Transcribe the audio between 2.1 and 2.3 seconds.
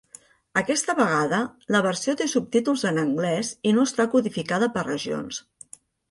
té